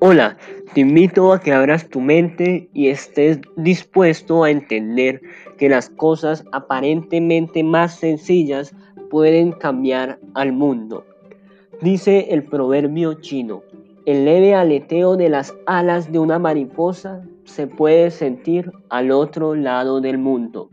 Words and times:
Hola, 0.00 0.36
te 0.72 0.80
invito 0.80 1.32
a 1.32 1.40
que 1.40 1.52
abras 1.52 1.88
tu 1.88 2.00
mente 2.00 2.68
y 2.72 2.88
estés 2.88 3.40
dispuesto 3.56 4.42
a 4.42 4.50
entender 4.50 5.20
que 5.56 5.68
las 5.68 5.88
cosas 5.88 6.44
aparentemente 6.52 7.62
más 7.62 7.94
sencillas 7.94 8.74
pueden 9.08 9.52
cambiar 9.52 10.18
al 10.34 10.52
mundo. 10.52 11.04
Dice 11.80 12.26
el 12.30 12.42
proverbio 12.42 13.14
chino, 13.14 13.62
el 14.04 14.24
leve 14.24 14.54
aleteo 14.54 15.16
de 15.16 15.28
las 15.28 15.54
alas 15.66 16.10
de 16.10 16.18
una 16.18 16.38
mariposa 16.38 17.22
se 17.44 17.66
puede 17.66 18.10
sentir 18.10 18.72
al 18.88 19.12
otro 19.12 19.54
lado 19.54 20.00
del 20.00 20.18
mundo. 20.18 20.70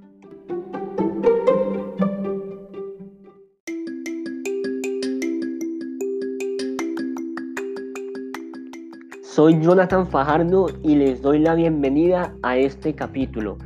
Soy 9.41 9.59
Jonathan 9.59 10.05
Fajardo 10.05 10.67
y 10.83 10.93
les 10.93 11.19
doy 11.23 11.39
la 11.39 11.55
bienvenida 11.55 12.31
a 12.43 12.57
este 12.57 12.93
capítulo 12.93 13.57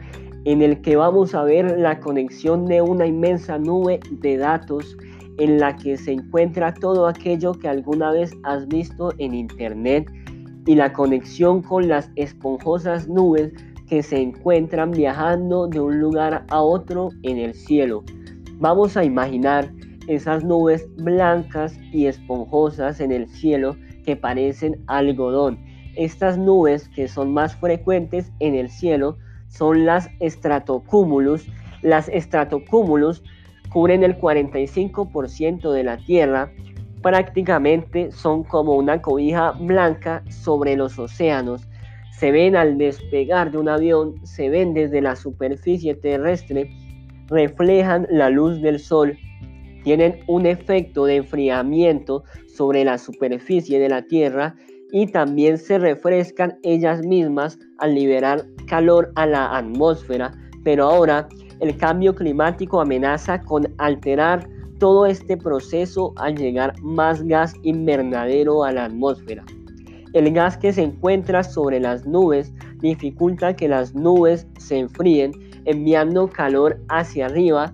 en 0.45 0.61
el 0.61 0.81
que 0.81 0.95
vamos 0.95 1.35
a 1.35 1.43
ver 1.43 1.77
la 1.77 1.99
conexión 1.99 2.65
de 2.65 2.81
una 2.81 3.05
inmensa 3.05 3.57
nube 3.57 3.99
de 4.09 4.37
datos 4.37 4.95
en 5.37 5.59
la 5.59 5.75
que 5.75 5.97
se 5.97 6.13
encuentra 6.13 6.73
todo 6.73 7.07
aquello 7.07 7.51
que 7.51 7.67
alguna 7.67 8.11
vez 8.11 8.31
has 8.43 8.65
visto 8.69 9.11
en 9.17 9.33
internet 9.33 10.09
y 10.65 10.75
la 10.75 10.93
conexión 10.93 11.61
con 11.61 11.89
las 11.89 12.09
esponjosas 12.15 13.09
nubes 13.09 13.51
que 13.89 14.01
se 14.01 14.21
encuentran 14.21 14.91
viajando 14.91 15.67
de 15.67 15.81
un 15.81 15.99
lugar 15.99 16.45
a 16.47 16.61
otro 16.61 17.09
en 17.23 17.37
el 17.37 17.53
cielo. 17.53 18.01
Vamos 18.59 18.95
a 18.95 19.03
imaginar 19.03 19.69
esas 20.07 20.41
nubes 20.45 20.87
blancas 20.95 21.77
y 21.91 22.05
esponjosas 22.05 23.01
en 23.01 23.11
el 23.11 23.27
cielo 23.27 23.75
que 24.05 24.15
parecen 24.15 24.81
algodón. 24.87 25.64
Estas 25.95 26.37
nubes 26.37 26.89
que 26.89 27.07
son 27.07 27.33
más 27.33 27.55
frecuentes 27.55 28.31
en 28.39 28.55
el 28.55 28.69
cielo 28.69 29.17
son 29.47 29.85
las 29.85 30.09
estratocúmulos. 30.19 31.47
Las 31.81 32.09
estratocúmulos 32.09 33.23
cubren 33.69 34.03
el 34.03 34.17
45% 34.17 35.71
de 35.71 35.83
la 35.83 35.97
Tierra. 35.97 36.51
Prácticamente 37.01 38.11
son 38.11 38.43
como 38.43 38.75
una 38.75 39.01
cobija 39.01 39.51
blanca 39.51 40.23
sobre 40.29 40.75
los 40.75 40.97
océanos. 40.97 41.67
Se 42.11 42.31
ven 42.31 42.55
al 42.55 42.77
despegar 42.77 43.51
de 43.51 43.57
un 43.57 43.69
avión, 43.69 44.25
se 44.25 44.49
ven 44.49 44.73
desde 44.73 45.01
la 45.01 45.15
superficie 45.15 45.95
terrestre, 45.95 46.69
reflejan 47.27 48.07
la 48.09 48.29
luz 48.29 48.61
del 48.61 48.79
sol 48.79 49.17
tienen 49.85 50.17
un 50.25 50.47
efecto 50.47 51.05
de 51.05 51.17
enfriamiento 51.17 52.23
sobre 52.47 52.83
la 52.83 52.97
superficie 52.97 53.77
de 53.79 53.87
la 53.87 54.01
Tierra 54.01 54.55
y 54.95 55.07
también 55.07 55.57
se 55.57 55.77
refrescan 55.77 56.57
ellas 56.63 57.05
mismas 57.05 57.59
al 57.79 57.95
liberar 57.95 58.45
calor 58.65 59.11
a 59.15 59.25
la 59.25 59.57
atmósfera. 59.57 60.31
Pero 60.63 60.85
ahora 60.85 61.27
el 61.59 61.75
cambio 61.75 62.15
climático 62.15 62.79
amenaza 62.79 63.41
con 63.41 63.67
alterar 63.77 64.47
todo 64.79 65.05
este 65.05 65.35
proceso 65.35 66.13
al 66.15 66.37
llegar 66.37 66.81
más 66.81 67.21
gas 67.23 67.53
invernadero 67.63 68.63
a 68.63 68.71
la 68.71 68.85
atmósfera. 68.85 69.43
El 70.13 70.31
gas 70.31 70.55
que 70.55 70.71
se 70.71 70.83
encuentra 70.83 71.43
sobre 71.43 71.81
las 71.81 72.05
nubes 72.05 72.53
dificulta 72.79 73.53
que 73.53 73.67
las 73.67 73.93
nubes 73.95 74.47
se 74.59 74.77
enfríen, 74.77 75.33
enviando 75.65 76.29
calor 76.29 76.79
hacia 76.87 77.25
arriba 77.25 77.73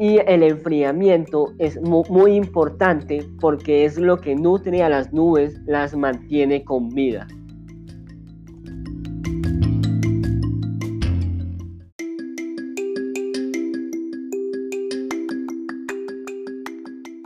y 0.00 0.18
el 0.26 0.42
enfriamiento 0.42 1.52
es 1.58 1.78
muy, 1.82 2.32
importante 2.32 3.22
porque 3.38 3.84
es 3.84 3.98
lo 3.98 4.16
que 4.16 4.34
nutre 4.34 4.82
a 4.82 4.88
las 4.88 5.12
nubes, 5.12 5.60
las 5.66 5.94
mantiene 5.94 6.64
con 6.64 6.88
vida. 6.88 7.28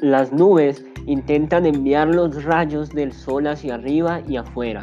Las 0.00 0.32
nubes 0.32 0.84
intentan 1.06 1.66
enviar 1.66 2.08
los 2.08 2.42
rayos 2.42 2.90
del 2.90 3.12
sol 3.12 3.46
hacia 3.46 3.76
arriba 3.76 4.20
y 4.26 4.36
afuera, 4.36 4.82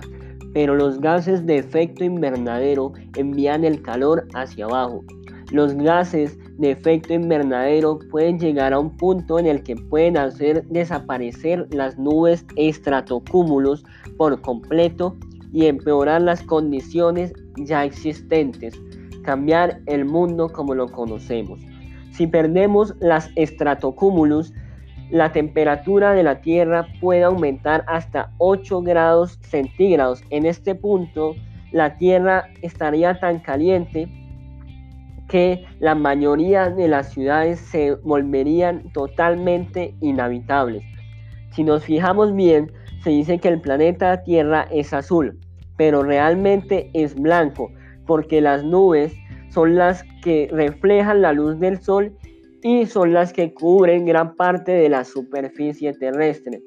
pero 0.53 0.75
los 0.75 1.02
gases 1.02 1.46
de 1.46 1.58
efecto 1.58 2.06
invernadero 2.06 2.94
envían 3.18 3.66
el 3.66 3.81
calor 3.81 4.29
hacia 4.34 4.63
abajo. 4.63 5.03
Los 5.52 5.73
gases 5.75 6.40
de 6.61 6.72
efecto 6.72 7.13
invernadero 7.16 7.97
pueden 8.11 8.39
llegar 8.39 8.72
a 8.72 8.79
un 8.79 8.95
punto 8.95 9.39
en 9.39 9.47
el 9.47 9.63
que 9.63 9.75
pueden 9.75 10.16
hacer 10.16 10.63
desaparecer 10.67 11.67
las 11.72 11.97
nubes 11.97 12.45
estratocúmulos 12.55 13.83
por 14.16 14.39
completo 14.41 15.17
y 15.51 15.66
empeorar 15.66 16.22
las 16.22 16.44
condiciones 16.44 17.33
ya 17.57 17.83
existentes, 17.83 18.79
cambiar 19.23 19.81
el 19.88 20.05
mundo 20.05 20.49
como 20.49 20.75
lo 20.75 20.88
conocemos. 20.88 21.59
Si 22.11 22.27
perdemos 22.27 22.93
las 22.99 23.31
estratocúmulos, 23.35 24.53
la 25.09 25.31
temperatura 25.31 26.13
de 26.13 26.22
la 26.22 26.41
Tierra 26.41 26.85
puede 27.01 27.23
aumentar 27.23 27.83
hasta 27.88 28.31
8 28.38 28.83
grados 28.83 29.39
centígrados. 29.41 30.23
En 30.29 30.45
este 30.45 30.75
punto, 30.75 31.35
la 31.72 31.97
Tierra 31.97 32.49
estaría 32.61 33.19
tan 33.19 33.39
caliente 33.39 34.07
que 35.31 35.64
la 35.80 35.96
mayoría 35.96 36.69
de 36.69 36.90
las 36.90 37.14
ciudades 37.14 37.62
se 37.62 37.96
volverían 37.96 38.92
totalmente 38.92 39.96
inhabitables. 40.02 40.84
Si 41.53 41.64
nos 41.64 41.86
fijamos 41.86 42.36
bien, 42.36 42.69
se 43.02 43.12
dice 43.12 43.40
que 43.40 43.47
el 43.47 43.62
planeta 43.62 44.24
Tierra 44.24 44.68
es 44.72 44.94
azul, 44.94 45.40
pero 45.78 46.03
realmente 46.03 46.91
es 46.94 47.16
blanco, 47.16 47.72
porque 48.06 48.41
las 48.41 48.66
nubes 48.66 49.14
son 49.52 49.75
las 49.75 50.03
que 50.22 50.50
reflejan 50.52 51.22
la 51.22 51.31
luz 51.31 51.58
del 51.62 51.80
sol 51.80 52.14
y 52.62 52.86
son 52.86 53.14
las 53.14 53.31
que 53.31 53.53
cubren 53.53 54.06
gran 54.06 54.36
parte 54.36 54.74
de 54.74 54.90
la 54.90 55.06
superficie 55.06 55.94
terrestre. 55.94 56.62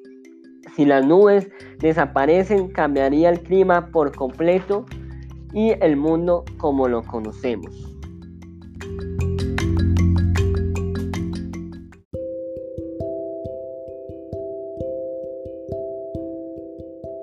Si 0.75 0.87
las 0.87 1.05
nubes 1.07 1.51
desaparecen, 1.81 2.69
cambiaría 2.69 3.29
el 3.29 3.41
clima 3.41 3.91
por 3.91 4.17
completo 4.17 4.87
y 5.53 5.73
el 5.83 5.99
mundo 5.99 6.47
como 6.57 6.89
lo 6.89 7.03
conocemos. 7.03 7.95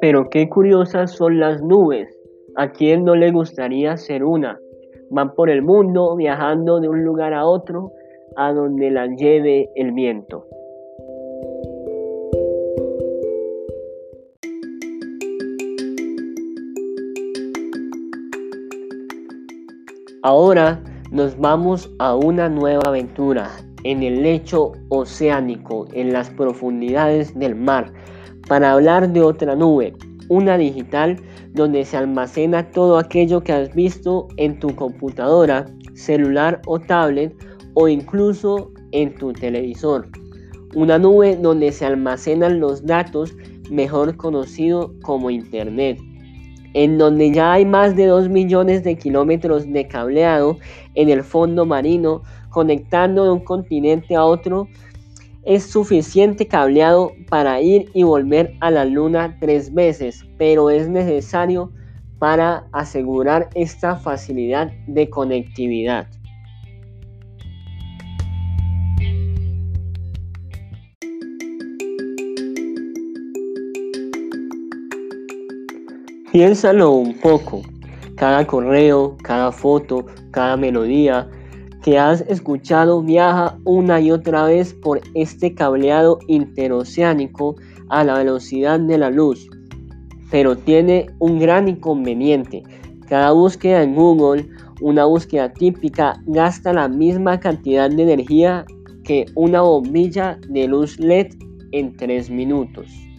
Pero 0.02 0.30
qué 0.32 0.50
curiosas 0.50 1.12
son 1.12 1.40
las 1.40 1.62
nubes. 1.62 2.10
¿A 2.56 2.72
quién 2.72 3.06
no 3.06 3.16
le 3.16 3.32
gustaría 3.32 3.96
ser 3.98 4.24
una? 4.24 4.60
Van 5.12 5.36
por 5.36 5.50
el 5.50 5.62
mundo 5.62 6.16
viajando 6.16 6.80
de 6.80 6.90
un 6.90 7.04
lugar 7.06 7.34
a 7.34 7.46
otro 7.46 7.92
a 8.36 8.52
donde 8.52 8.90
las 8.90 9.10
lleve 9.16 9.70
el 9.76 9.92
viento. 9.92 10.46
Ahora 20.24 20.82
nos 21.12 21.38
vamos 21.38 21.92
a 22.00 22.16
una 22.16 22.48
nueva 22.48 22.84
aventura 22.86 23.52
en 23.84 24.02
el 24.02 24.24
lecho 24.24 24.72
oceánico, 24.90 25.86
en 25.94 26.14
las 26.14 26.30
profundidades 26.30 27.38
del 27.38 27.56
mar 27.56 27.92
para 28.48 28.72
hablar 28.72 29.12
de 29.12 29.22
otra 29.22 29.56
nube, 29.56 29.94
una 30.30 30.58
digital 30.58 31.18
donde 31.54 31.84
se 31.84 31.98
almacena 31.98 32.72
todo 32.72 32.98
aquello 32.98 33.42
que 33.42 33.52
has 33.52 33.76
visto 33.76 34.30
en 34.38 34.58
tu 34.60 34.74
computadora, 34.74 35.66
celular 35.94 36.62
o 36.66 36.80
tablet 36.80 37.36
o 37.74 37.90
incluso 37.90 38.72
en 38.94 39.14
tu 39.16 39.34
televisor. 39.34 40.08
Una 40.76 40.98
nube 40.98 41.36
donde 41.36 41.74
se 41.74 41.86
almacenan 41.86 42.62
los 42.62 42.86
datos 42.86 43.36
mejor 43.70 44.16
conocido 44.16 44.94
como 45.02 45.30
Internet, 45.30 46.00
en 46.74 46.98
donde 46.98 47.32
ya 47.32 47.54
hay 47.54 47.66
más 47.66 47.96
de 47.96 48.06
2 48.06 48.30
millones 48.30 48.84
de 48.84 48.98
kilómetros 48.98 49.72
de 49.72 49.88
cableado 49.88 50.58
en 50.96 51.10
el 51.10 51.24
fondo 51.24 51.66
marino 51.66 52.24
conectando 52.50 53.24
de 53.24 53.32
un 53.32 53.40
continente 53.40 54.16
a 54.16 54.24
otro 54.24 54.68
es 55.44 55.72
suficiente 55.72 56.48
cableado 56.48 57.14
para 57.30 57.62
ir 57.62 57.90
y 57.94 58.04
volver 58.04 58.54
a 58.60 58.70
la 58.70 58.86
luna 58.86 59.38
tres 59.40 59.74
veces, 59.74 60.26
pero 60.38 60.70
es 60.70 60.88
necesario 60.88 61.72
para 62.20 62.68
asegurar 62.72 63.50
esta 63.56 63.96
facilidad 63.96 64.72
de 64.86 65.10
conectividad. 65.10 66.08
Piénsalo 76.42 76.94
un 76.94 77.14
poco. 77.14 77.62
Cada 78.16 78.48
correo, 78.48 79.16
cada 79.22 79.52
foto, 79.52 80.08
cada 80.32 80.58
melodía, 80.58 81.30
que 81.84 82.00
has 82.00 82.22
escuchado 82.22 83.04
viaja 83.04 83.60
una 83.64 84.02
y 84.02 84.10
otra 84.10 84.46
vez 84.46 84.74
por 84.74 85.02
este 85.14 85.54
cableado 85.54 86.18
interoceánico 86.28 87.58
a 87.90 88.04
la 88.04 88.18
velocidad 88.18 88.80
de 88.80 88.98
la 88.98 89.12
luz. 89.12 89.48
pero 90.32 90.58
tiene 90.58 91.12
un 91.20 91.38
gran 91.38 91.68
inconveniente. 91.68 92.64
Cada 93.08 93.34
búsqueda 93.34 93.84
en 93.84 93.94
Google, 93.94 94.50
una 94.82 95.06
búsqueda 95.06 95.54
típica, 95.54 96.20
gasta 96.26 96.74
la 96.74 96.88
misma 96.88 97.40
cantidad 97.40 97.88
de 97.88 98.02
energía 98.02 98.66
que 99.04 99.28
una 99.36 99.62
bombilla 99.62 100.40
de 100.50 100.68
luz 100.68 101.00
LED 101.00 101.36
en 101.72 101.96
3 101.96 102.32
minutos. 102.32 103.11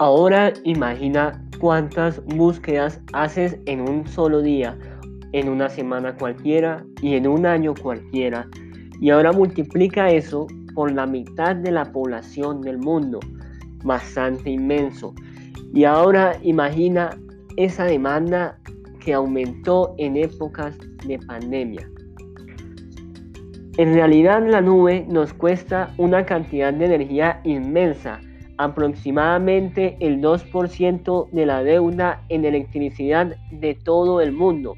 Ahora 0.00 0.54
imagina 0.64 1.46
cuántas 1.58 2.24
búsquedas 2.24 3.02
haces 3.12 3.58
en 3.66 3.86
un 3.86 4.06
solo 4.08 4.40
día, 4.40 4.74
en 5.32 5.46
una 5.46 5.68
semana 5.68 6.16
cualquiera 6.16 6.82
y 7.02 7.16
en 7.16 7.28
un 7.28 7.44
año 7.44 7.74
cualquiera. 7.74 8.48
Y 8.98 9.10
ahora 9.10 9.30
multiplica 9.32 10.08
eso 10.08 10.46
por 10.74 10.90
la 10.90 11.04
mitad 11.04 11.54
de 11.54 11.70
la 11.70 11.84
población 11.92 12.62
del 12.62 12.78
mundo. 12.78 13.20
Bastante 13.84 14.48
inmenso. 14.48 15.14
Y 15.74 15.84
ahora 15.84 16.32
imagina 16.40 17.10
esa 17.58 17.84
demanda 17.84 18.58
que 19.00 19.12
aumentó 19.12 19.94
en 19.98 20.16
épocas 20.16 20.78
de 21.06 21.18
pandemia. 21.18 21.86
En 23.76 23.92
realidad 23.92 24.48
la 24.48 24.62
nube 24.62 25.04
nos 25.10 25.34
cuesta 25.34 25.92
una 25.98 26.24
cantidad 26.24 26.72
de 26.72 26.86
energía 26.86 27.42
inmensa 27.44 28.18
aproximadamente 28.60 29.96
el 30.00 30.20
2% 30.20 31.30
de 31.30 31.46
la 31.46 31.62
deuda 31.62 32.22
en 32.28 32.44
electricidad 32.44 33.34
de 33.50 33.74
todo 33.74 34.20
el 34.20 34.32
mundo, 34.32 34.74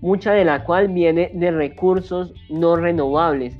mucha 0.00 0.32
de 0.32 0.46
la 0.46 0.64
cual 0.64 0.88
viene 0.88 1.30
de 1.34 1.50
recursos 1.50 2.32
no 2.48 2.76
renovables. 2.76 3.58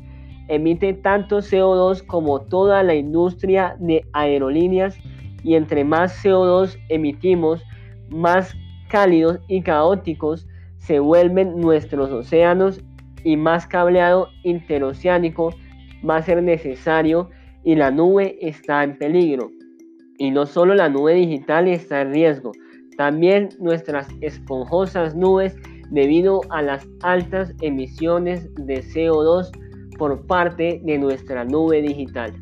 Emite 0.49 0.95
tanto 0.95 1.41
CO2 1.41 2.07
como 2.07 2.41
toda 2.41 2.83
la 2.83 2.95
industria 2.95 3.77
de 3.79 4.03
aerolíneas 4.15 4.97
y 5.45 5.57
entre 5.57 5.85
más 5.85 6.25
CO2 6.25 6.79
emitimos, 6.89 7.63
más 8.09 8.57
cálidos 8.89 9.41
y 9.47 9.61
caóticos 9.61 10.49
se 10.79 11.01
vuelven 11.01 11.61
nuestros 11.61 12.11
océanos 12.11 12.81
y 13.25 13.37
más 13.37 13.67
cableado 13.67 14.29
interoceánico 14.43 15.53
va 16.09 16.17
a 16.17 16.23
ser 16.23 16.43
necesario 16.43 17.29
y 17.65 17.75
la 17.75 17.91
nube 17.91 18.39
está 18.41 18.83
en 18.85 18.97
peligro. 18.99 19.51
Y 20.19 20.31
no 20.31 20.47
solo 20.47 20.75
la 20.75 20.89
nube 20.89 21.15
digital 21.15 21.69
está 21.69 22.03
en 22.03 22.13
riesgo, 22.13 22.53
también 22.97 23.49
nuestras 23.59 24.09
esponjosas 24.21 25.15
nubes 25.15 25.57
debido 25.91 26.41
a 26.51 26.63
las 26.63 26.87
altas 27.03 27.55
emisiones 27.61 28.49
de 28.55 28.83
CO2 28.83 29.51
por 29.99 30.27
parte 30.27 30.81
de 30.85 30.99
nuestra 30.99 31.45
nube 31.45 31.83
digital. 31.83 32.33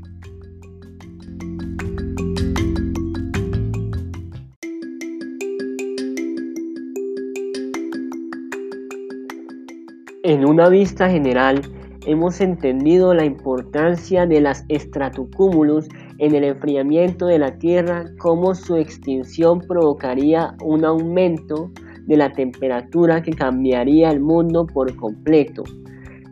En 10.25 10.44
una 10.44 10.69
vista 10.69 11.09
general, 11.09 11.62
hemos 12.08 12.40
entendido 12.40 13.12
la 13.12 13.26
importancia 13.26 14.26
de 14.26 14.40
las 14.40 14.64
estratocúmulos 14.69 15.88
en 16.16 16.34
el 16.34 16.44
enfriamiento 16.44 17.26
de 17.26 17.38
la 17.38 17.58
Tierra, 17.58 18.06
cómo 18.19 18.55
su 18.55 18.76
extinción 18.76 19.60
provocaría 19.60 20.55
un 20.64 20.87
aumento 20.87 21.70
de 22.06 22.16
la 22.16 22.32
temperatura 22.32 23.22
que 23.22 23.32
cambiaría 23.32 24.10
el 24.10 24.20
mundo 24.20 24.66
por 24.66 24.96
completo. 24.96 25.64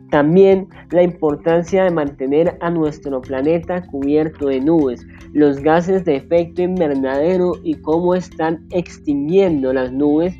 También 0.09 0.67
la 0.89 1.03
importancia 1.03 1.83
de 1.83 1.91
mantener 1.91 2.57
a 2.61 2.71
nuestro 2.71 3.21
planeta 3.21 3.85
cubierto 3.85 4.47
de 4.47 4.59
nubes, 4.59 5.05
los 5.33 5.59
gases 5.59 6.03
de 6.05 6.15
efecto 6.15 6.63
invernadero 6.63 7.51
y 7.63 7.75
cómo 7.75 8.15
están 8.15 8.65
extinguiendo 8.71 9.71
las 9.73 9.91
nubes 9.91 10.33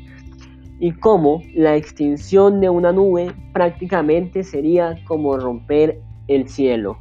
y 0.80 0.92
cómo 0.92 1.42
la 1.54 1.76
extinción 1.76 2.60
de 2.60 2.68
una 2.68 2.92
nube 2.92 3.34
prácticamente 3.52 4.44
sería 4.44 4.96
como 5.06 5.36
romper 5.36 6.00
el 6.28 6.48
cielo. 6.48 6.98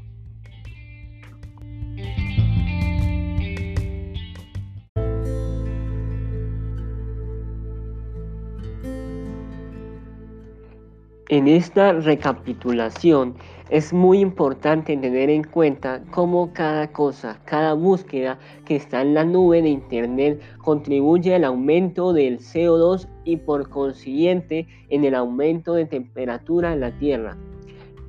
En 11.30 11.50
esta 11.50 11.92
recapitulación 11.92 13.36
es 13.70 13.92
muy 13.92 14.20
importante 14.20 14.96
tener 14.96 15.30
en 15.30 15.44
cuenta 15.44 16.02
cómo 16.12 16.54
cada 16.54 16.94
cosa, 16.94 17.38
cada 17.44 17.74
búsqueda 17.74 18.40
que 18.64 18.78
está 18.78 19.02
en 19.02 19.14
la 19.14 19.26
nube 19.26 19.62
de 19.62 19.68
Internet 19.68 20.42
contribuye 20.60 21.36
al 21.36 21.44
aumento 21.44 22.14
del 22.14 22.40
CO2 22.40 23.10
y 23.26 23.36
por 23.36 23.68
consiguiente 23.68 24.70
en 24.88 25.04
el 25.04 25.16
aumento 25.16 25.74
de 25.74 25.86
temperatura 25.86 26.72
en 26.72 26.80
la 26.80 26.98
Tierra. 26.98 27.36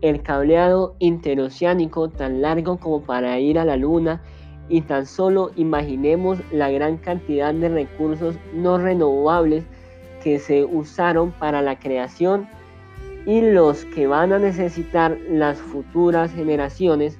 El 0.00 0.22
cableado 0.22 0.94
interoceánico 1.00 2.10
tan 2.10 2.40
largo 2.40 2.78
como 2.78 3.02
para 3.02 3.40
ir 3.40 3.58
a 3.58 3.64
la 3.64 3.76
Luna 3.76 4.22
y 4.68 4.82
tan 4.82 5.06
solo 5.06 5.50
imaginemos 5.56 6.38
la 6.52 6.70
gran 6.70 6.98
cantidad 6.98 7.52
de 7.52 7.68
recursos 7.68 8.36
no 8.54 8.78
renovables 8.78 9.64
que 10.22 10.38
se 10.38 10.64
usaron 10.64 11.32
para 11.32 11.62
la 11.62 11.80
creación 11.80 12.46
y 13.26 13.40
los 13.40 13.84
que 13.86 14.06
van 14.06 14.32
a 14.32 14.38
necesitar 14.38 15.18
las 15.30 15.58
futuras 15.58 16.32
generaciones 16.32 17.18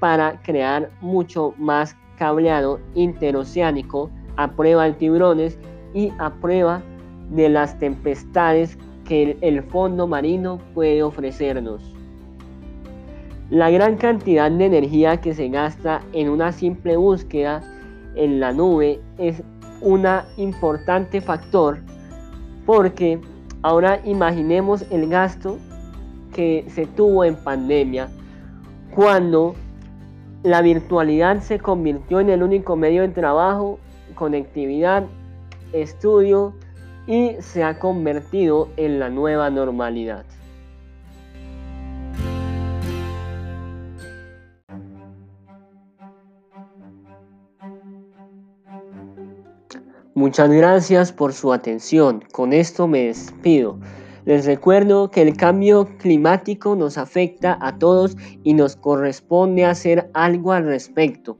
para 0.00 0.40
crear 0.42 0.90
mucho 1.00 1.54
más 1.58 1.96
cableado 2.16 2.80
interoceánico 2.94 4.10
a 4.36 4.50
prueba 4.52 4.84
de 4.84 4.92
tiburones 4.92 5.58
y 5.94 6.12
a 6.18 6.30
prueba 6.30 6.82
de 7.30 7.48
las 7.48 7.78
tempestades 7.78 8.78
que 9.04 9.36
el 9.40 9.62
fondo 9.62 10.06
marino 10.06 10.58
puede 10.74 11.02
ofrecernos. 11.02 11.94
La 13.50 13.70
gran 13.70 13.96
cantidad 13.96 14.50
de 14.50 14.66
energía 14.66 15.16
que 15.20 15.34
se 15.34 15.48
gasta 15.48 16.02
en 16.12 16.28
una 16.28 16.52
simple 16.52 16.96
búsqueda 16.96 17.62
en 18.14 18.40
la 18.40 18.52
nube 18.52 19.00
es 19.16 19.42
un 19.80 20.06
importante 20.36 21.20
factor 21.20 21.78
porque 22.66 23.18
Ahora 23.62 24.00
imaginemos 24.04 24.84
el 24.90 25.08
gasto 25.08 25.58
que 26.32 26.64
se 26.68 26.86
tuvo 26.86 27.24
en 27.24 27.36
pandemia 27.36 28.08
cuando 28.94 29.54
la 30.42 30.62
virtualidad 30.62 31.40
se 31.40 31.58
convirtió 31.58 32.20
en 32.20 32.30
el 32.30 32.42
único 32.42 32.76
medio 32.76 33.02
de 33.02 33.08
trabajo, 33.08 33.78
conectividad, 34.14 35.04
estudio 35.72 36.54
y 37.06 37.32
se 37.40 37.64
ha 37.64 37.78
convertido 37.78 38.68
en 38.76 39.00
la 39.00 39.08
nueva 39.08 39.50
normalidad. 39.50 40.24
Muchas 50.18 50.50
gracias 50.50 51.12
por 51.12 51.32
su 51.32 51.52
atención. 51.52 52.24
Con 52.32 52.52
esto 52.52 52.88
me 52.88 53.04
despido. 53.04 53.78
Les 54.24 54.46
recuerdo 54.46 55.12
que 55.12 55.22
el 55.22 55.36
cambio 55.36 55.88
climático 55.98 56.74
nos 56.74 56.98
afecta 56.98 57.56
a 57.60 57.78
todos 57.78 58.16
y 58.42 58.54
nos 58.54 58.74
corresponde 58.74 59.64
hacer 59.64 60.10
algo 60.14 60.50
al 60.50 60.64
respecto. 60.64 61.36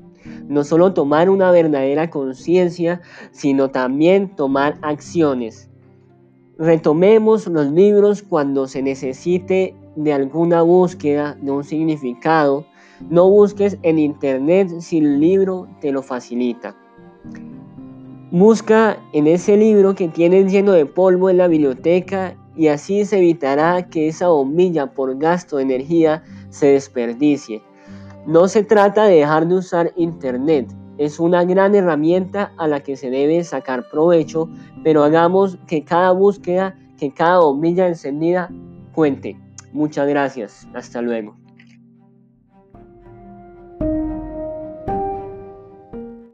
No 0.46 0.62
solo 0.62 0.94
tomar 0.94 1.28
una 1.28 1.50
verdadera 1.50 2.08
conciencia, 2.08 3.00
sino 3.32 3.68
también 3.68 4.36
tomar 4.36 4.78
acciones. 4.82 5.68
Retomemos 6.56 7.48
los 7.48 7.66
libros 7.72 8.22
cuando 8.22 8.68
se 8.68 8.80
necesite 8.80 9.74
de 9.96 10.12
alguna 10.12 10.62
búsqueda 10.62 11.36
de 11.42 11.50
un 11.50 11.64
significado. 11.64 12.64
No 13.10 13.28
busques 13.28 13.76
en 13.82 13.98
internet 13.98 14.70
si 14.78 14.98
el 14.98 15.18
libro 15.18 15.66
te 15.80 15.90
lo 15.90 16.00
facilita. 16.00 16.76
Busca 18.30 18.98
en 19.14 19.26
ese 19.26 19.56
libro 19.56 19.94
que 19.94 20.08
tienes 20.08 20.52
lleno 20.52 20.72
de 20.72 20.84
polvo 20.84 21.30
en 21.30 21.38
la 21.38 21.48
biblioteca 21.48 22.36
y 22.54 22.68
así 22.68 23.04
se 23.06 23.18
evitará 23.18 23.88
que 23.88 24.08
esa 24.08 24.28
bombilla 24.28 24.92
por 24.92 25.16
gasto 25.18 25.56
de 25.56 25.62
energía 25.62 26.22
se 26.50 26.66
desperdicie. 26.72 27.62
No 28.26 28.46
se 28.46 28.64
trata 28.64 29.04
de 29.04 29.16
dejar 29.16 29.48
de 29.48 29.54
usar 29.54 29.92
Internet, 29.96 30.68
es 30.98 31.20
una 31.20 31.44
gran 31.44 31.74
herramienta 31.74 32.52
a 32.58 32.66
la 32.66 32.80
que 32.80 32.96
se 32.96 33.08
debe 33.08 33.42
sacar 33.44 33.88
provecho, 33.88 34.50
pero 34.82 35.04
hagamos 35.04 35.56
que 35.66 35.84
cada 35.84 36.10
búsqueda, 36.10 36.76
que 36.98 37.14
cada 37.14 37.38
bombilla 37.38 37.86
encendida 37.86 38.50
cuente. 38.92 39.38
Muchas 39.72 40.08
gracias, 40.08 40.68
hasta 40.74 41.00
luego. 41.00 41.36